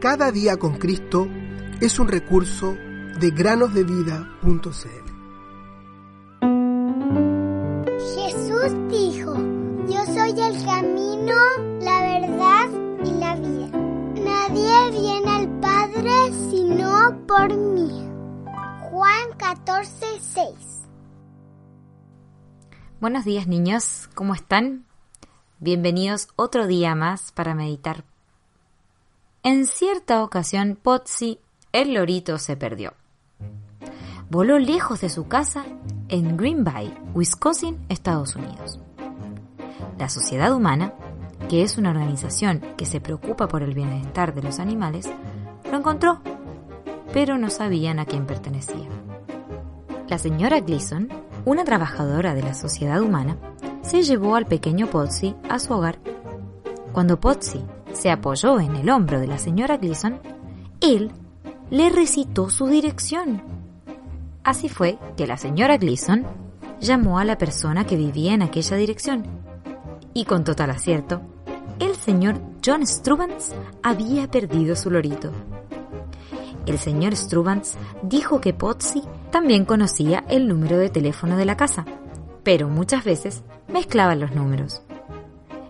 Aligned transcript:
Cada 0.00 0.32
día 0.32 0.56
con 0.56 0.78
Cristo 0.78 1.28
es 1.78 1.98
un 1.98 2.08
recurso 2.08 2.74
de 3.20 3.30
granosdevida.cl. 3.32 4.30
Jesús 8.14 8.72
dijo, 8.88 9.34
yo 9.90 10.02
soy 10.06 10.30
el 10.40 10.64
camino, 10.64 11.34
la 11.82 12.00
verdad 12.00 12.70
y 13.04 13.10
la 13.10 13.36
vida. 13.36 13.68
Nadie 14.24 14.90
viene 14.90 15.30
al 15.30 15.60
Padre 15.60 16.32
sino 16.50 17.26
por 17.26 17.54
mí. 17.54 17.90
Juan 18.90 19.28
14, 19.36 20.06
6. 20.18 20.54
Buenos 23.02 23.26
días 23.26 23.46
niños, 23.46 24.08
¿cómo 24.14 24.34
están? 24.34 24.86
Bienvenidos 25.58 26.28
otro 26.36 26.66
día 26.66 26.94
más 26.94 27.32
para 27.32 27.54
meditar. 27.54 28.09
En 29.42 29.66
cierta 29.66 30.22
ocasión, 30.22 30.78
Potsy, 30.80 31.38
el 31.72 31.94
lorito, 31.94 32.36
se 32.36 32.58
perdió. 32.58 32.92
Voló 34.28 34.58
lejos 34.58 35.00
de 35.00 35.08
su 35.08 35.28
casa 35.28 35.64
en 36.10 36.36
Green 36.36 36.62
Bay, 36.62 36.94
Wisconsin, 37.14 37.78
Estados 37.88 38.36
Unidos. 38.36 38.78
La 39.98 40.10
Sociedad 40.10 40.52
Humana, 40.52 40.92
que 41.48 41.62
es 41.62 41.78
una 41.78 41.88
organización 41.88 42.60
que 42.76 42.84
se 42.84 43.00
preocupa 43.00 43.48
por 43.48 43.62
el 43.62 43.72
bienestar 43.72 44.34
de 44.34 44.42
los 44.42 44.58
animales, 44.58 45.10
lo 45.70 45.78
encontró, 45.78 46.20
pero 47.14 47.38
no 47.38 47.48
sabían 47.48 47.98
a 47.98 48.04
quién 48.04 48.26
pertenecía. 48.26 48.90
La 50.06 50.18
señora 50.18 50.60
Gleason, 50.60 51.08
una 51.46 51.64
trabajadora 51.64 52.34
de 52.34 52.42
la 52.42 52.52
Sociedad 52.52 53.00
Humana, 53.00 53.38
se 53.80 54.02
llevó 54.02 54.36
al 54.36 54.44
pequeño 54.44 54.88
Potsy 54.88 55.34
a 55.48 55.58
su 55.58 55.72
hogar. 55.72 55.98
Cuando 56.92 57.18
Potsy 57.18 57.64
se 57.92 58.10
apoyó 58.10 58.60
en 58.60 58.76
el 58.76 58.90
hombro 58.90 59.20
de 59.20 59.26
la 59.26 59.38
señora 59.38 59.76
Gleason, 59.76 60.20
él 60.80 61.10
le 61.70 61.90
recitó 61.90 62.50
su 62.50 62.66
dirección. 62.66 63.42
Así 64.42 64.68
fue 64.68 64.98
que 65.16 65.26
la 65.26 65.36
señora 65.36 65.76
Gleason 65.76 66.26
llamó 66.80 67.18
a 67.18 67.24
la 67.24 67.38
persona 67.38 67.84
que 67.84 67.96
vivía 67.96 68.34
en 68.34 68.42
aquella 68.42 68.76
dirección. 68.76 69.24
Y 70.14 70.24
con 70.24 70.44
total 70.44 70.70
acierto, 70.70 71.20
el 71.78 71.94
señor 71.94 72.40
John 72.64 72.86
Strubans 72.86 73.54
había 73.82 74.30
perdido 74.30 74.74
su 74.76 74.90
lorito. 74.90 75.30
El 76.66 76.78
señor 76.78 77.16
Strubans 77.16 77.76
dijo 78.02 78.40
que 78.40 78.52
Potsy 78.52 79.02
también 79.30 79.64
conocía 79.64 80.24
el 80.28 80.48
número 80.48 80.78
de 80.78 80.90
teléfono 80.90 81.36
de 81.36 81.44
la 81.44 81.56
casa, 81.56 81.84
pero 82.42 82.68
muchas 82.68 83.04
veces 83.04 83.42
mezclaba 83.68 84.14
los 84.14 84.34
números. 84.34 84.82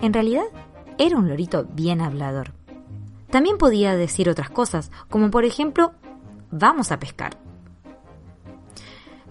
En 0.00 0.12
realidad, 0.12 0.44
era 0.98 1.16
un 1.16 1.28
lorito 1.28 1.64
bien 1.64 2.00
hablador. 2.00 2.52
También 3.30 3.58
podía 3.58 3.96
decir 3.96 4.28
otras 4.28 4.50
cosas, 4.50 4.90
como 5.08 5.30
por 5.30 5.44
ejemplo, 5.44 5.92
vamos 6.50 6.92
a 6.92 6.98
pescar. 6.98 7.38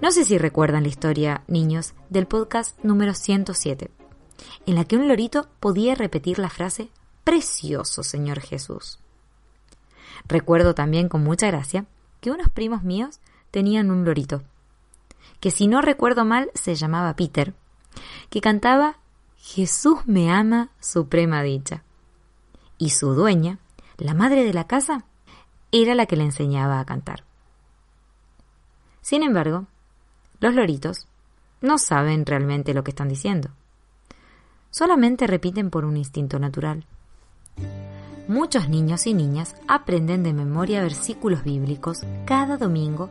No 0.02 0.12
sé 0.12 0.26
si 0.26 0.40
recuerdan 0.40 0.84
la 0.84 0.90
historia, 0.90 1.44
niños, 1.48 1.94
del 2.10 2.26
podcast 2.26 2.84
número 2.84 3.14
107, 3.14 3.92
en 4.66 4.76
la 4.76 4.86
que 4.86 4.98
un 4.98 5.08
lorito 5.08 5.48
podía 5.60 5.94
repetir 5.94 6.40
la 6.40 6.50
frase, 6.50 6.90
Precioso 7.24 8.02
Señor 8.02 8.40
Jesús. 8.40 9.00
Recuerdo 10.28 10.74
también 10.74 11.08
con 11.08 11.24
mucha 11.24 11.48
gracia 11.48 11.86
que 12.20 12.32
unos 12.32 12.50
primos 12.50 12.82
míos 12.82 13.20
tenían 13.52 13.92
un 13.92 14.04
lorito, 14.04 14.42
que 15.40 15.52
si 15.52 15.68
no 15.68 15.82
recuerdo 15.82 16.26
mal 16.26 16.50
se 16.56 16.74
llamaba 16.74 17.16
Peter, 17.16 17.54
que 18.32 18.42
cantaba 18.42 18.98
Jesús 19.44 20.00
me 20.06 20.32
ama, 20.32 20.70
suprema 20.80 21.42
dicha. 21.42 21.84
Y 22.78 22.92
su 22.92 23.16
dueña, 23.16 23.58
la 23.98 24.14
madre 24.14 24.46
de 24.46 24.54
la 24.54 24.68
casa, 24.68 25.04
era 25.72 25.96
la 25.96 26.06
que 26.06 26.16
le 26.16 26.24
enseñaba 26.24 26.80
a 26.80 26.86
cantar. 26.86 27.24
Sin 29.02 29.24
embargo, 29.24 29.66
los 30.40 30.54
loritos 30.54 31.08
no 31.60 31.80
saben 31.80 32.26
realmente 32.26 32.74
lo 32.76 32.84
que 32.84 32.92
están 32.92 33.10
diciendo. 33.10 33.50
Solamente 34.70 35.26
repiten 35.26 35.72
por 35.72 35.86
un 35.86 35.98
instinto 35.98 36.38
natural. 36.38 36.86
Muchos 38.28 38.70
niños 38.70 39.08
y 39.08 39.16
niñas 39.16 39.56
aprenden 39.68 40.24
de 40.24 40.34
memoria 40.34 40.84
versículos 40.84 41.44
bíblicos 41.44 42.02
cada 42.26 42.58
domingo 42.58 43.10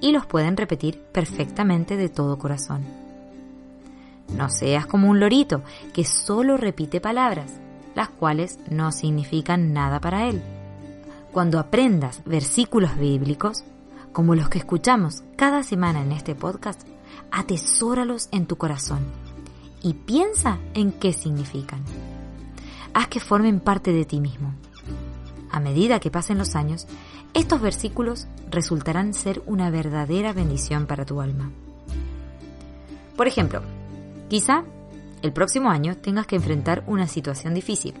y 0.00 0.12
los 0.12 0.26
pueden 0.26 0.56
repetir 0.56 1.00
perfectamente 1.12 1.96
de 1.96 2.08
todo 2.08 2.38
corazón. 2.38 3.01
No 4.36 4.48
seas 4.48 4.86
como 4.86 5.08
un 5.08 5.20
lorito 5.20 5.62
que 5.92 6.04
solo 6.04 6.56
repite 6.56 7.00
palabras, 7.00 7.52
las 7.94 8.08
cuales 8.08 8.58
no 8.70 8.92
significan 8.92 9.72
nada 9.72 10.00
para 10.00 10.28
él. 10.28 10.42
Cuando 11.32 11.58
aprendas 11.58 12.22
versículos 12.24 12.96
bíblicos, 12.98 13.64
como 14.12 14.34
los 14.34 14.48
que 14.48 14.58
escuchamos 14.58 15.22
cada 15.36 15.62
semana 15.62 16.02
en 16.02 16.12
este 16.12 16.34
podcast, 16.34 16.82
atesóralos 17.30 18.28
en 18.30 18.46
tu 18.46 18.56
corazón 18.56 19.00
y 19.82 19.94
piensa 19.94 20.58
en 20.74 20.92
qué 20.92 21.12
significan. 21.12 21.82
Haz 22.94 23.08
que 23.08 23.20
formen 23.20 23.60
parte 23.60 23.92
de 23.92 24.04
ti 24.04 24.20
mismo. 24.20 24.54
A 25.50 25.60
medida 25.60 26.00
que 26.00 26.10
pasen 26.10 26.38
los 26.38 26.54
años, 26.54 26.86
estos 27.34 27.60
versículos 27.60 28.26
resultarán 28.50 29.14
ser 29.14 29.42
una 29.46 29.70
verdadera 29.70 30.32
bendición 30.32 30.86
para 30.86 31.04
tu 31.06 31.20
alma. 31.20 31.50
Por 33.16 33.26
ejemplo, 33.26 33.62
Quizá 34.32 34.64
el 35.20 35.34
próximo 35.34 35.68
año 35.68 35.94
tengas 35.94 36.26
que 36.26 36.36
enfrentar 36.36 36.84
una 36.86 37.06
situación 37.06 37.52
difícil, 37.52 37.92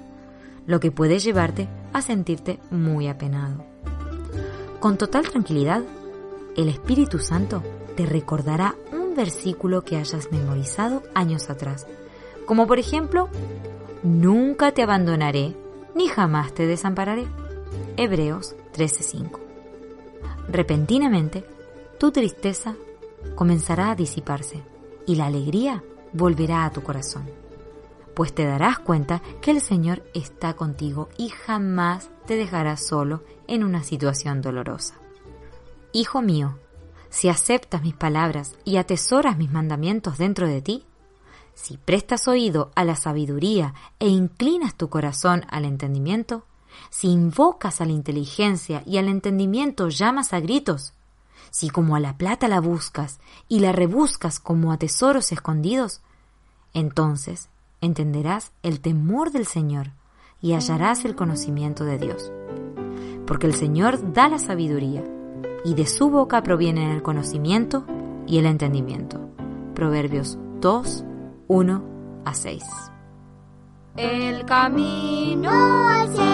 lo 0.66 0.80
que 0.80 0.90
puede 0.90 1.18
llevarte 1.18 1.68
a 1.92 2.00
sentirte 2.00 2.58
muy 2.70 3.06
apenado. 3.06 3.66
Con 4.80 4.96
total 4.96 5.28
tranquilidad, 5.28 5.82
el 6.56 6.70
Espíritu 6.70 7.18
Santo 7.18 7.62
te 7.98 8.06
recordará 8.06 8.76
un 8.92 9.14
versículo 9.14 9.84
que 9.84 9.98
hayas 9.98 10.32
memorizado 10.32 11.02
años 11.14 11.50
atrás, 11.50 11.86
como 12.46 12.66
por 12.66 12.78
ejemplo, 12.78 13.28
Nunca 14.02 14.72
te 14.72 14.82
abandonaré 14.82 15.54
ni 15.94 16.08
jamás 16.08 16.54
te 16.54 16.66
desampararé. 16.66 17.26
Hebreos 17.98 18.56
13:5. 18.72 19.38
Repentinamente, 20.48 21.44
tu 21.98 22.10
tristeza 22.10 22.74
comenzará 23.34 23.90
a 23.90 23.96
disiparse 23.96 24.62
y 25.06 25.16
la 25.16 25.26
alegría 25.26 25.84
volverá 26.12 26.64
a 26.64 26.72
tu 26.72 26.82
corazón, 26.82 27.28
pues 28.14 28.34
te 28.34 28.44
darás 28.44 28.78
cuenta 28.78 29.22
que 29.40 29.50
el 29.50 29.60
Señor 29.60 30.02
está 30.14 30.54
contigo 30.54 31.08
y 31.16 31.28
jamás 31.28 32.10
te 32.26 32.36
dejará 32.36 32.76
solo 32.76 33.22
en 33.46 33.64
una 33.64 33.82
situación 33.82 34.42
dolorosa. 34.42 34.94
Hijo 35.92 36.22
mío, 36.22 36.58
si 37.10 37.28
aceptas 37.28 37.82
mis 37.82 37.94
palabras 37.94 38.56
y 38.64 38.76
atesoras 38.76 39.36
mis 39.36 39.50
mandamientos 39.50 40.18
dentro 40.18 40.46
de 40.46 40.62
ti, 40.62 40.86
si 41.54 41.76
prestas 41.76 42.28
oído 42.28 42.70
a 42.74 42.84
la 42.84 42.96
sabiduría 42.96 43.74
e 43.98 44.08
inclinas 44.08 44.74
tu 44.74 44.88
corazón 44.88 45.44
al 45.50 45.66
entendimiento, 45.66 46.46
si 46.88 47.08
invocas 47.08 47.80
a 47.80 47.84
la 47.84 47.92
inteligencia 47.92 48.82
y 48.86 48.96
al 48.96 49.08
entendimiento 49.08 49.88
llamas 49.88 50.32
a 50.32 50.40
gritos, 50.40 50.94
si 51.50 51.70
como 51.70 51.96
a 51.96 52.00
la 52.00 52.16
plata 52.16 52.48
la 52.48 52.60
buscas 52.60 53.20
y 53.48 53.60
la 53.60 53.72
rebuscas 53.72 54.40
como 54.40 54.72
a 54.72 54.78
tesoros 54.78 55.32
escondidos, 55.32 56.00
entonces 56.74 57.48
entenderás 57.80 58.52
el 58.62 58.80
temor 58.80 59.32
del 59.32 59.46
Señor 59.46 59.90
y 60.40 60.54
hallarás 60.54 61.04
el 61.04 61.14
conocimiento 61.14 61.84
de 61.84 61.98
Dios. 61.98 62.32
Porque 63.26 63.46
el 63.46 63.54
Señor 63.54 64.12
da 64.12 64.28
la 64.28 64.38
sabiduría 64.38 65.04
y 65.64 65.74
de 65.74 65.86
su 65.86 66.10
boca 66.10 66.42
provienen 66.42 66.90
el 66.90 67.02
conocimiento 67.02 67.84
y 68.26 68.38
el 68.38 68.46
entendimiento. 68.46 69.20
Proverbios 69.74 70.38
2, 70.60 71.04
1 71.48 71.84
a 72.24 72.34
6. 72.34 72.64
El 73.96 74.44
camino 74.46 75.50
hacia 75.88 76.31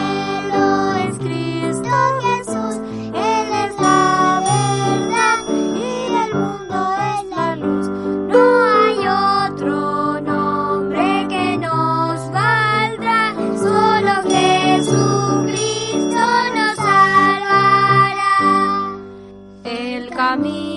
camino. 20.28 20.67